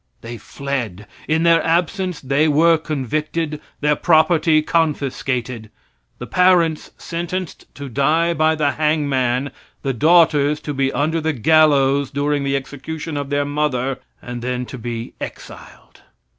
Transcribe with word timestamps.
They 0.21 0.39
fled. 0.39 1.05
In 1.27 1.43
their 1.43 1.63
absence 1.63 2.19
they 2.21 2.47
were 2.47 2.79
convicted, 2.79 3.61
their 3.81 3.95
property 3.95 4.63
confiscated. 4.63 5.69
The 6.17 6.25
parents 6.25 6.89
sentenced 6.97 7.67
to 7.75 7.87
die 7.87 8.33
by 8.33 8.55
the 8.55 8.71
hangman, 8.71 9.51
the 9.83 9.93
daughters 9.93 10.59
to 10.61 10.73
be 10.73 10.91
under 10.91 11.21
the 11.21 11.33
gallows 11.33 12.09
during 12.09 12.43
the 12.43 12.55
execution 12.55 13.15
of 13.15 13.29
their 13.29 13.45
mother 13.45 13.99
and 14.23 14.41
then 14.41 14.65
to 14.73 14.79
be 14.79 15.13
exiled. 15.21 16.01